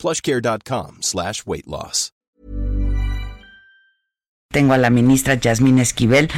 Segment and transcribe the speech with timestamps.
[0.00, 2.12] plushcare.com slash weight loss.
[4.52, 6.28] Tengo a la ministra Yasmín Esquivel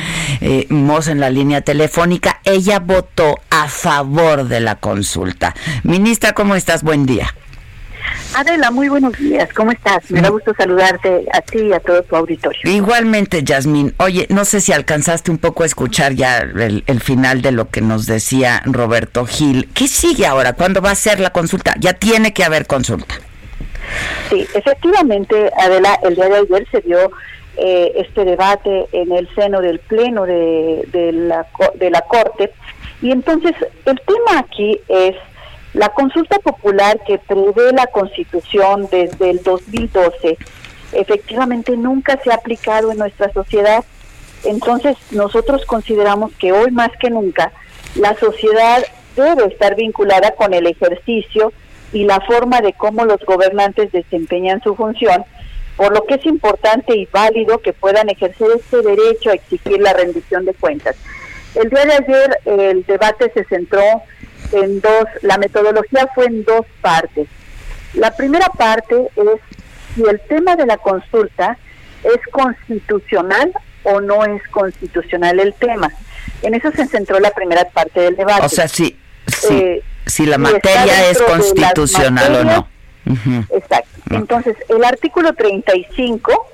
[0.43, 2.43] eh, Moss en la línea telefónica.
[2.45, 5.55] Ella votó a favor de la consulta.
[5.83, 6.83] Ministra, ¿cómo estás?
[6.83, 7.35] Buen día.
[8.35, 9.49] Adela, muy buenos días.
[9.55, 10.11] ¿Cómo estás?
[10.11, 10.33] Me da mm.
[10.33, 12.61] gusto saludarte a ti y a todo tu auditorio.
[12.65, 13.95] Igualmente, Yasmín.
[13.97, 17.71] Oye, no sé si alcanzaste un poco a escuchar ya el, el, final de lo
[17.71, 19.71] que nos decía Roberto Gil.
[19.73, 20.53] ¿Qué sigue ahora?
[20.53, 21.75] ¿Cuándo va a ser la consulta?
[21.79, 23.15] Ya tiene que haber consulta.
[24.31, 27.11] Sí, efectivamente, Adela, el día de ayer se dio
[27.57, 32.53] eh, este debate en el seno del Pleno de, de, la, de la Corte.
[33.03, 35.17] Y entonces, el tema aquí es
[35.75, 40.39] la consulta popular que prevé la Constitución desde el 2012.
[40.93, 43.85] Efectivamente, nunca se ha aplicado en nuestra sociedad.
[44.45, 47.53] Entonces, nosotros consideramos que hoy más que nunca
[47.95, 48.83] la sociedad
[49.15, 51.53] debe estar vinculada con el ejercicio
[51.93, 55.25] y la forma de cómo los gobernantes desempeñan su función,
[55.77, 59.93] por lo que es importante y válido que puedan ejercer este derecho a exigir la
[59.93, 60.97] rendición de cuentas.
[61.55, 63.83] El día de ayer el debate se centró
[64.53, 67.29] en dos, la metodología fue en dos partes.
[67.95, 69.41] La primera parte es
[69.95, 71.59] si el tema de la consulta
[72.05, 73.53] es constitucional
[73.85, 75.91] o no es constitucional el tema.
[76.43, 78.47] En eso se centró la primera parte del debate.
[78.47, 79.55] O sea, sí, sí.
[79.55, 82.69] Eh, si la materia es constitucional o no.
[83.51, 83.89] Exacto.
[84.11, 86.49] Entonces, el artículo 35,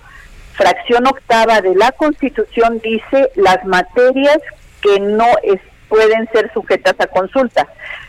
[0.52, 4.38] fracción octava de la Constitución, dice las materias
[4.80, 7.66] que no es, pueden ser sujetas a consulta.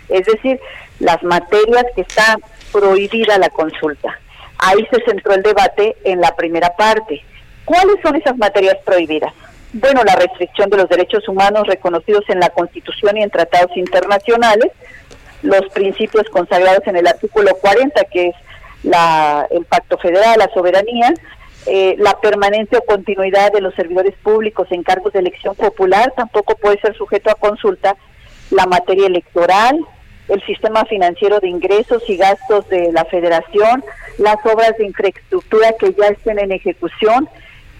[0.07, 0.59] Es decir,
[0.99, 2.37] las materias que está
[2.71, 4.19] prohibida la consulta.
[4.57, 7.23] Ahí se centró el debate en la primera parte.
[7.65, 9.33] ¿Cuáles son esas materias prohibidas?
[9.71, 14.71] Bueno, la restricción de los derechos humanos reconocidos en la Constitución y en tratados internacionales,
[15.41, 18.35] los principios consagrados en el artículo 40, que es
[18.83, 21.13] la, el Pacto Federal, la soberanía,
[21.65, 26.55] eh, la permanencia o continuidad de los servidores públicos en cargos de elección popular tampoco
[26.55, 27.95] puede ser sujeto a consulta,
[28.49, 29.77] la materia electoral,
[30.29, 33.83] el sistema financiero de ingresos y gastos de la federación,
[34.17, 37.27] las obras de infraestructura que ya estén en ejecución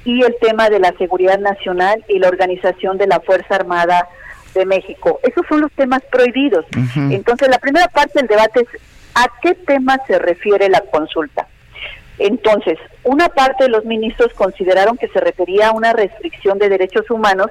[0.03, 4.07] y el tema de la seguridad nacional y la organización de la Fuerza Armada
[4.53, 5.19] de México.
[5.23, 6.65] Esos son los temas prohibidos.
[6.95, 8.81] Entonces, la primera parte del debate es
[9.15, 11.47] a qué tema se refiere la consulta.
[12.17, 17.09] Entonces, una parte de los ministros consideraron que se refería a una restricción de derechos
[17.09, 17.47] humanos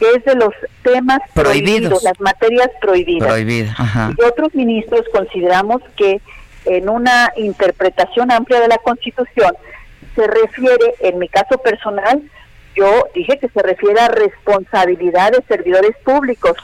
[0.00, 3.38] que es de los temas prohibidos, las materias prohibidas.
[4.18, 6.20] Y otros ministros consideramos que
[6.64, 9.52] en una interpretación amplia de la Constitución
[10.16, 12.22] se refiere, en mi caso personal,
[12.74, 16.56] yo dije que se refiere a responsabilidad de servidores públicos,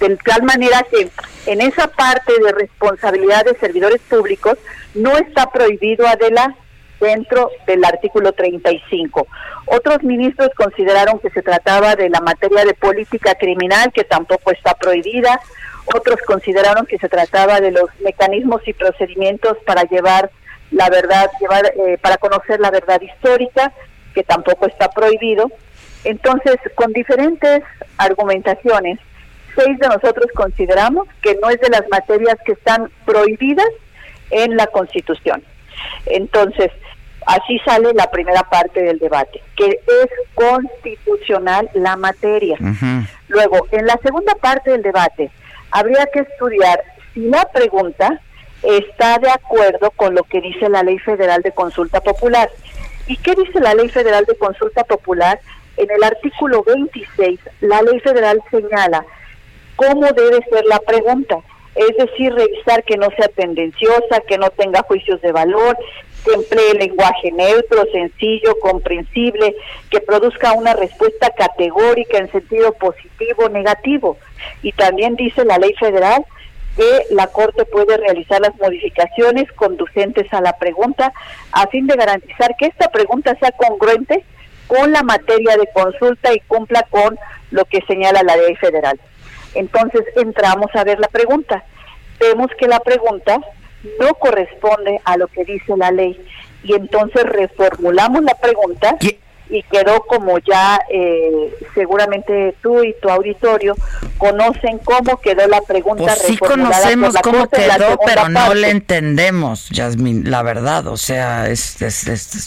[0.00, 1.10] de tal manera que
[1.46, 4.58] en esa parte de responsabilidad de servidores públicos
[4.94, 6.54] no está prohibido, Adela,
[7.00, 9.26] dentro del artículo 35.
[9.66, 14.74] Otros ministros consideraron que se trataba de la materia de política criminal, que tampoco está
[14.74, 15.40] prohibida.
[15.86, 20.30] Otros consideraron que se trataba de los mecanismos y procedimientos para llevar
[20.70, 23.72] la verdad, llevar, eh, para conocer la verdad histórica,
[24.18, 25.48] que tampoco está prohibido.
[26.02, 27.62] Entonces, con diferentes
[27.98, 28.98] argumentaciones,
[29.54, 33.68] seis de nosotros consideramos que no es de las materias que están prohibidas
[34.30, 35.44] en la Constitución.
[36.06, 36.72] Entonces,
[37.26, 42.56] así sale la primera parte del debate, que es constitucional la materia.
[43.28, 45.30] Luego, en la segunda parte del debate,
[45.70, 46.82] habría que estudiar
[47.14, 48.20] si la pregunta
[48.64, 52.50] está de acuerdo con lo que dice la Ley Federal de Consulta Popular.
[53.08, 55.40] ¿Y qué dice la Ley Federal de Consulta Popular?
[55.78, 59.04] En el artículo 26, la Ley Federal señala
[59.76, 61.38] cómo debe ser la pregunta.
[61.74, 65.78] Es decir, revisar que no sea tendenciosa, que no tenga juicios de valor,
[66.22, 69.56] que emplee lenguaje neutro, sencillo, comprensible,
[69.90, 74.18] que produzca una respuesta categórica en sentido positivo o negativo.
[74.62, 76.26] Y también dice la ley federal
[76.78, 81.12] que la Corte puede realizar las modificaciones conducentes a la pregunta
[81.50, 84.24] a fin de garantizar que esta pregunta sea congruente
[84.68, 87.18] con la materia de consulta y cumpla con
[87.50, 89.00] lo que señala la ley federal.
[89.54, 91.64] Entonces entramos a ver la pregunta.
[92.20, 93.40] Vemos que la pregunta
[93.98, 96.24] no corresponde a lo que dice la ley
[96.62, 98.96] y entonces reformulamos la pregunta
[99.50, 103.74] y quedó como ya eh, seguramente tú y tu auditorio
[104.18, 106.04] conocen cómo quedó la pregunta.
[106.04, 111.80] Pues sí conocemos cómo quedó, pero no le entendemos, Yasmin, la verdad, o sea, es,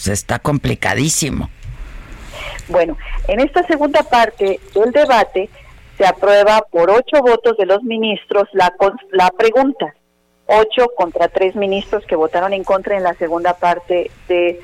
[0.07, 1.50] está complicadísimo.
[2.68, 5.50] Bueno, en esta segunda parte del debate
[5.98, 8.74] se aprueba por ocho votos de los ministros la,
[9.12, 9.94] la pregunta,
[10.45, 14.59] ocho contra tres ministros que votaron en contra en la segunda parte de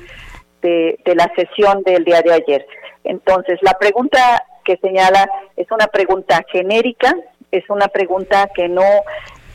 [0.62, 2.66] de, la sesión del día de ayer.
[3.04, 7.14] Entonces, la pregunta que señala es una pregunta genérica,
[7.50, 8.84] es una pregunta que no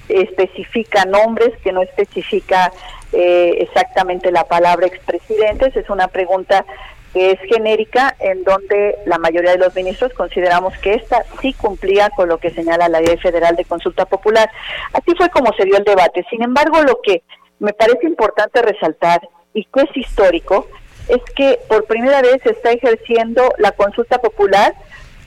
[0.10, 2.72] especifica nombres, que no especifica
[3.12, 6.66] eh, exactamente la palabra expresidentes, es una pregunta
[7.14, 12.10] que es genérica, en donde la mayoría de los ministros consideramos que esta sí cumplía
[12.10, 14.50] con lo que señala la Ley Federal de Consulta Popular.
[14.94, 16.26] Así fue como se dio el debate.
[16.32, 17.22] Sin embargo, lo que
[17.60, 19.22] me parece importante resaltar
[19.54, 20.68] y que es histórico
[21.08, 24.74] es que por primera vez se está ejerciendo la consulta popular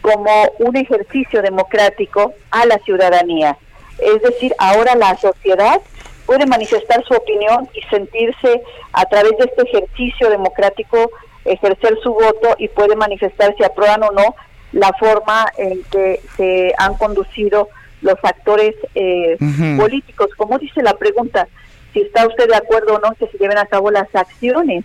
[0.01, 3.57] como un ejercicio democrático a la ciudadanía.
[3.99, 5.81] Es decir, ahora la sociedad
[6.27, 8.63] puede manifestar su opinión y sentirse
[8.93, 11.11] a través de este ejercicio democrático,
[11.45, 14.35] ejercer su voto y puede manifestar si aprueban o no
[14.73, 17.69] la forma en que se han conducido
[18.03, 19.37] los actores eh,
[19.79, 20.31] políticos.
[20.37, 21.49] Como dice la pregunta,
[21.93, 24.85] si está usted de acuerdo o no que se lleven a cabo las acciones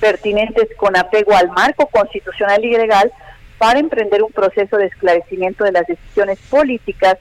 [0.00, 3.12] pertinentes con apego al marco constitucional y legal
[3.58, 7.16] para emprender un proceso de esclarecimiento de las decisiones políticas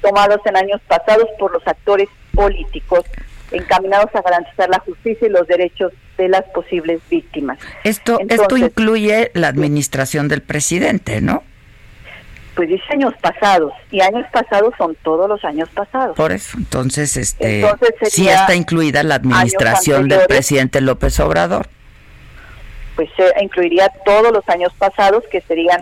[0.00, 3.04] tomadas en años pasados por los actores políticos
[3.50, 7.58] encaminados a garantizar la justicia y los derechos de las posibles víctimas.
[7.82, 11.42] Esto, esto incluye la administración del presidente, ¿no?
[12.54, 16.16] Pues dice años pasados, y años pasados son todos los años pasados.
[16.16, 17.64] Por eso, entonces, este,
[18.04, 21.68] sí está incluida la administración del presidente López Obrador
[22.96, 23.08] pues
[23.40, 25.80] incluiría todos los años pasados, que serían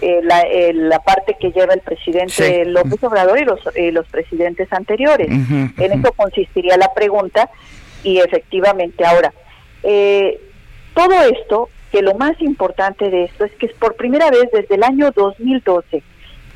[0.00, 0.20] eh,
[0.52, 5.28] eh, la, parte que lleva el presidente López Obrador y los, eh, los presidentes anteriores.
[5.28, 7.50] En eso consistiría la pregunta
[8.04, 9.32] y efectivamente ahora,
[10.94, 14.74] todo esto, que lo más importante de esto es que es por primera vez desde
[14.74, 16.02] el año 2012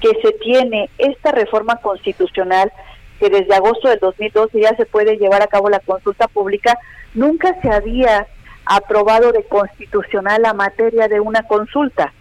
[0.00, 2.72] que se tiene esta reforma constitucional
[3.18, 6.76] que desde agosto del 2012 ya se puede llevar a cabo la consulta pública,
[7.14, 8.26] nunca se había
[8.64, 12.12] aprobado de constitucional la materia de una consulta.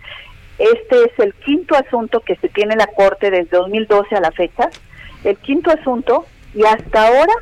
[0.58, 4.32] Este es el quinto asunto que se tiene en la Corte desde 2012 a la
[4.32, 4.70] fecha,
[5.24, 7.34] el quinto asunto, y hasta ahora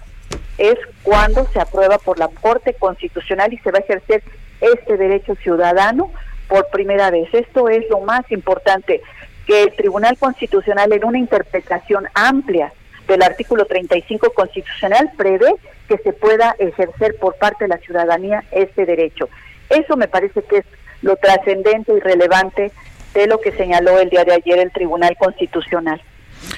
[0.57, 4.23] es cuando se aprueba por la Corte Constitucional y se va a ejercer
[4.61, 6.11] este derecho ciudadano
[6.47, 7.27] por primera vez.
[7.33, 9.01] Esto es lo más importante,
[9.45, 12.71] que el Tribunal Constitucional en una interpretación amplia
[13.09, 15.53] del artículo 35 constitucional prevé
[15.87, 19.27] que se pueda ejercer por parte de la ciudadanía este derecho.
[19.69, 20.65] Eso me parece que es
[21.01, 22.71] lo trascendente y relevante
[23.13, 26.01] de lo que señaló el día de ayer el Tribunal Constitucional.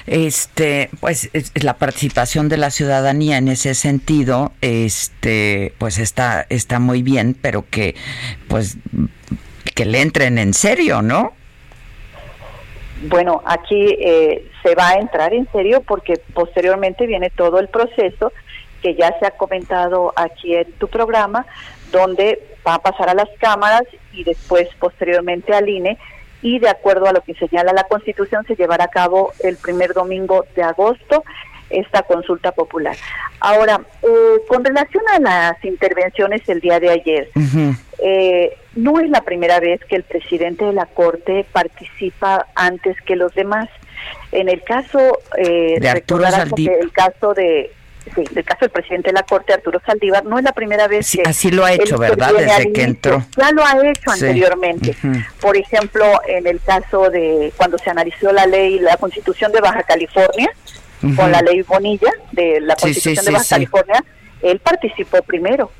[0.06, 7.02] Este, pues la participación de la ciudadanía en ese sentido, este, pues está está muy
[7.02, 7.96] bien, pero que
[8.48, 8.76] pues
[9.74, 11.32] que le entren en serio, ¿no?
[13.04, 18.32] Bueno, aquí eh, se va a entrar en serio porque posteriormente viene todo el proceso
[18.80, 21.46] que ya se ha comentado aquí en tu programa,
[21.90, 23.82] donde va a pasar a las cámaras
[24.12, 25.98] y después posteriormente al INE
[26.42, 29.94] y de acuerdo a lo que señala la Constitución se llevará a cabo el primer
[29.94, 31.24] domingo de agosto
[31.72, 32.96] esta consulta popular.
[33.40, 34.06] Ahora, eh,
[34.48, 37.30] con relación a las intervenciones el día de ayer,
[37.98, 43.16] eh, no es la primera vez que el presidente de la Corte participa antes que
[43.16, 43.68] los demás.
[44.32, 47.70] En el caso eh, de Arturo el caso de
[48.14, 51.10] sí, el caso del presidente de la Corte, Arturo Saldívar, no es la primera vez
[51.10, 51.22] que...
[51.28, 52.32] Así lo ha hecho, ¿verdad?
[52.36, 53.24] Desde que entró.
[53.36, 54.96] Ya lo ha hecho anteriormente.
[55.40, 59.82] Por ejemplo, en el caso de cuando se analizó la ley, la constitución de Baja
[59.82, 60.50] California,
[61.16, 64.04] con la ley Bonilla, de la constitución de Baja California,
[64.42, 65.70] él participó primero.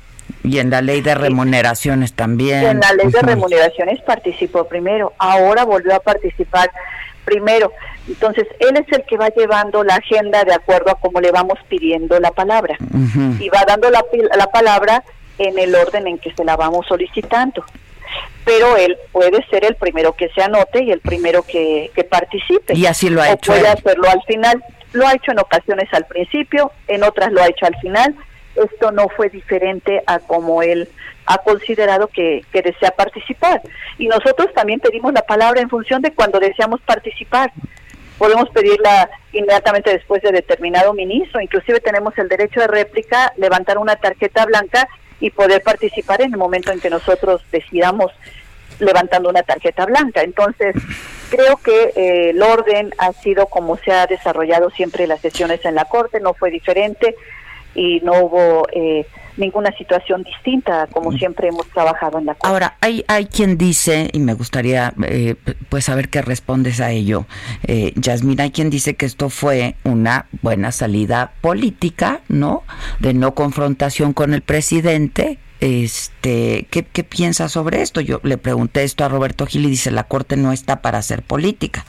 [0.43, 2.63] Y en la ley de remuneraciones también.
[2.65, 5.13] en la ley de remuneraciones participó primero.
[5.17, 6.69] Ahora volvió a participar
[7.23, 7.71] primero.
[8.07, 11.57] Entonces, él es el que va llevando la agenda de acuerdo a cómo le vamos
[11.69, 12.77] pidiendo la palabra.
[13.39, 14.03] Y va dando la,
[14.37, 15.03] la palabra
[15.37, 17.63] en el orden en que se la vamos solicitando.
[18.45, 22.75] Pero él puede ser el primero que se anote y el primero que, que participe.
[22.75, 23.53] Y así lo ha o hecho.
[23.53, 24.61] Puede hacerlo al final.
[24.93, 28.15] Lo ha hecho en ocasiones al principio, en otras lo ha hecho al final.
[28.55, 30.87] Esto no fue diferente a como él
[31.25, 33.61] ha considerado que, que desea participar.
[33.97, 37.51] Y nosotros también pedimos la palabra en función de cuando deseamos participar
[38.17, 43.95] podemos pedirla inmediatamente después de determinado ministro, inclusive tenemos el derecho de réplica, levantar una
[43.95, 44.87] tarjeta blanca
[45.19, 48.11] y poder participar en el momento en que nosotros decidamos
[48.79, 50.21] levantando una tarjeta blanca.
[50.21, 50.75] Entonces,
[51.29, 55.75] creo que eh, el orden ha sido como se ha desarrollado siempre las sesiones en
[55.75, 57.15] la Corte, no fue diferente
[57.75, 59.05] y no hubo eh,
[59.37, 62.47] ninguna situación distinta como siempre hemos trabajado en la Corte.
[62.47, 65.35] Ahora, hay, hay quien dice, y me gustaría eh,
[65.69, 67.25] pues saber qué respondes a ello,
[67.67, 72.63] eh, Yasmín, hay quien dice que esto fue una buena salida política, ¿no?
[72.99, 78.01] De no confrontación con el presidente, este, ¿qué, ¿qué piensa sobre esto?
[78.01, 81.21] Yo le pregunté esto a Roberto Gil y dice, la Corte no está para hacer
[81.21, 81.85] política.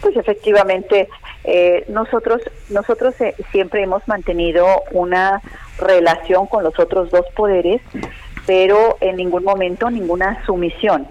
[0.00, 1.08] Pues efectivamente,
[1.44, 5.42] eh, nosotros nosotros eh, siempre hemos mantenido una
[5.78, 7.82] relación con los otros dos poderes,
[8.46, 11.06] pero en ningún momento ninguna sumisión.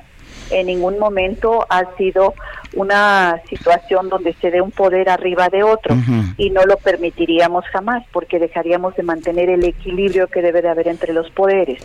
[0.52, 2.34] En ningún momento ha sido
[2.74, 5.96] una situación donde se dé un poder arriba de otro
[6.38, 10.88] y no lo permitiríamos jamás porque dejaríamos de mantener el equilibrio que debe de haber
[10.88, 11.84] entre los poderes.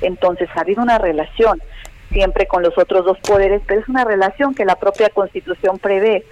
[0.00, 1.60] Entonces ha habido una relación
[2.10, 6.24] siempre con los otros dos poderes, pero es una relación que la propia Constitución prevé.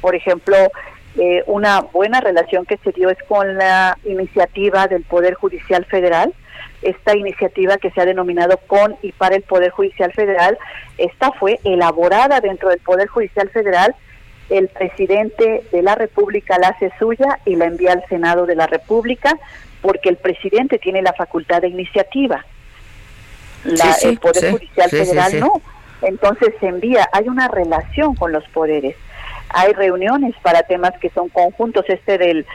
[0.00, 0.56] Por ejemplo,
[1.16, 6.34] eh, una buena relación que se dio es con la iniciativa del Poder Judicial Federal.
[6.82, 10.58] Esta iniciativa que se ha denominado con y para el Poder Judicial Federal,
[10.98, 13.94] esta fue elaborada dentro del Poder Judicial Federal.
[14.50, 18.66] El presidente de la República la hace suya y la envía al Senado de la
[18.66, 19.38] República
[19.80, 22.44] porque el presidente tiene la facultad de iniciativa
[23.64, 25.52] el Poder Judicial Federal no.
[26.02, 28.96] Entonces se envía, hay una relación con los poderes.
[29.48, 31.84] Hay reuniones para temas que son conjuntos.
[31.88, 32.46] Este del,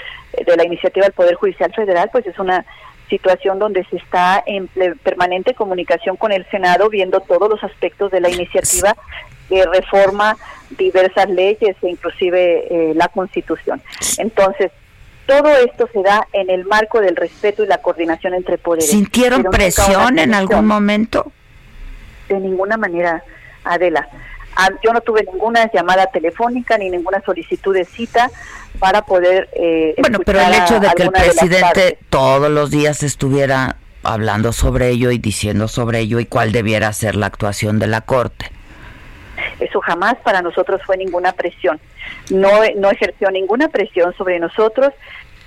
[0.46, 2.66] de la iniciativa del Poder Judicial Federal, pues es una
[3.10, 4.68] situación donde se está en
[5.04, 8.96] permanente comunicación con el Senado, viendo todos los aspectos de la iniciativa
[9.50, 10.38] que reforma
[10.78, 13.82] diversas leyes e inclusive eh, la Constitución.
[14.18, 14.72] Entonces,
[15.26, 18.90] todo esto se da en el marco del respeto y la coordinación entre poderes.
[18.90, 21.32] ¿Sintieron presión en algún momento?
[22.28, 23.24] De ninguna manera,
[23.64, 24.08] Adela.
[24.62, 28.30] Ah, yo no tuve ninguna llamada telefónica ni ninguna solicitud de cita
[28.78, 29.48] para poder...
[29.54, 34.90] Eh, bueno, pero el hecho de que el presidente todos los días estuviera hablando sobre
[34.90, 38.52] ello y diciendo sobre ello y cuál debiera ser la actuación de la Corte.
[39.62, 41.80] Eso jamás para nosotros fue ninguna presión.
[42.30, 44.92] No, no ejerció ninguna presión sobre nosotros.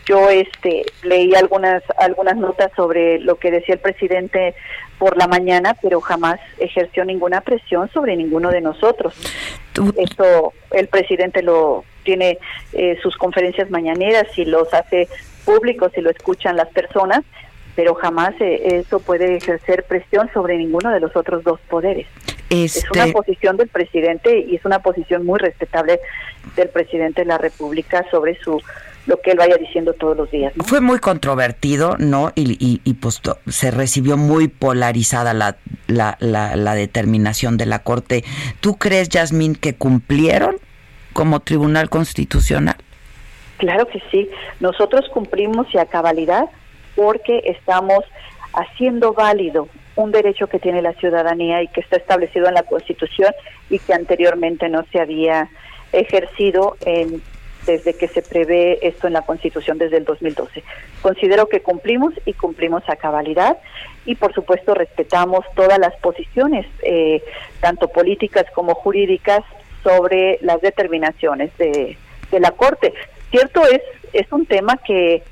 [0.04, 4.54] Yo este leí algunas algunas notas sobre lo que decía el presidente
[4.98, 9.14] por la mañana, pero jamás ejerció ninguna presión sobre ninguno de nosotros.
[9.96, 12.38] Esto el presidente lo tiene
[12.72, 15.08] eh, sus conferencias mañaneras y los hace
[15.44, 17.22] públicos y lo escuchan las personas,
[17.74, 22.06] pero jamás eh, eso puede ejercer presión sobre ninguno de los otros dos poderes.
[22.50, 26.00] Es una este posición del presidente y es una posición muy respetable
[26.54, 28.60] del presidente de la República sobre su
[29.06, 30.52] lo que él vaya diciendo todos los días.
[30.64, 32.32] Fue muy controvertido, ¿no?
[32.34, 35.56] Y, y, pues se recibió muy polarizada la,
[35.88, 38.24] la, la, determinación de la Corte.
[38.60, 40.56] ¿Tú crees, Yasmín, que cumplieron
[41.12, 42.76] como Tribunal Constitucional?
[43.58, 44.28] Claro que sí.
[44.60, 46.46] Nosotros cumplimos y a cabalidad
[46.94, 48.04] porque estamos
[48.52, 53.32] haciendo válido un derecho que tiene la ciudadanía y que está establecido en la Constitución
[53.68, 55.48] y que anteriormente no se había
[55.92, 57.22] ejercido en,
[57.66, 60.62] desde que se prevé esto en la Constitución desde el 2012.
[61.00, 63.58] Considero que cumplimos y cumplimos a cabalidad
[64.04, 67.22] y por supuesto respetamos todas las posiciones, eh,
[67.60, 69.44] tanto políticas como jurídicas,
[69.82, 71.96] sobre las determinaciones de,
[72.30, 72.94] la Corte.
[73.30, 75.22] Cierto es, es un tema que,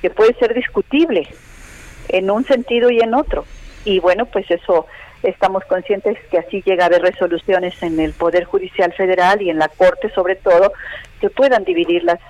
[0.00, 1.28] que puede ser discutible
[2.08, 3.44] en un sentido y en otro
[3.86, 4.86] y bueno, pues eso
[5.22, 9.58] estamos conscientes que así llega a haber resoluciones en el Poder Judicial Federal y en
[9.58, 10.72] la Corte sobre todo
[11.20, 12.20] que puedan dividir las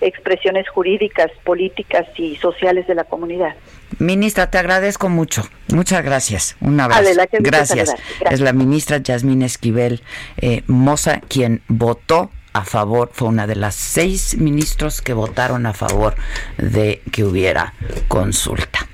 [0.00, 3.54] expresiones jurídicas, políticas y sociales de la comunidad.
[3.98, 5.44] Ministra, te agradezco mucho.
[5.68, 6.56] Muchas gracias.
[6.60, 7.02] Un abrazo.
[7.40, 7.94] gracias.
[8.28, 10.02] Es la ministra Yasmín Esquivel
[10.38, 15.72] eh, Moza quien votó a favor, fue una de las seis ministros que votaron a
[15.72, 16.14] favor
[16.58, 17.72] de que hubiera
[18.08, 18.91] consulta.